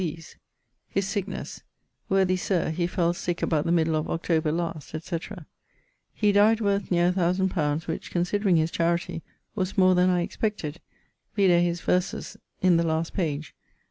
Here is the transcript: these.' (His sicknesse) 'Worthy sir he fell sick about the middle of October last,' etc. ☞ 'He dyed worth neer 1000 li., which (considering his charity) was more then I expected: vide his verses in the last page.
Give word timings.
these.' 0.03 0.35
(His 0.87 1.07
sicknesse) 1.07 1.61
'Worthy 2.09 2.35
sir 2.35 2.71
he 2.71 2.87
fell 2.87 3.13
sick 3.13 3.43
about 3.43 3.65
the 3.65 3.71
middle 3.71 3.95
of 3.95 4.09
October 4.09 4.51
last,' 4.51 4.95
etc. 4.95 5.37
☞ 5.37 5.45
'He 6.11 6.31
dyed 6.31 6.59
worth 6.59 6.89
neer 6.89 7.11
1000 7.11 7.55
li., 7.55 7.79
which 7.85 8.09
(considering 8.09 8.55
his 8.55 8.71
charity) 8.71 9.21
was 9.53 9.77
more 9.77 9.93
then 9.93 10.09
I 10.09 10.21
expected: 10.21 10.81
vide 11.35 11.61
his 11.61 11.81
verses 11.81 12.35
in 12.63 12.77
the 12.77 12.83
last 12.87 13.13
page. 13.13 13.53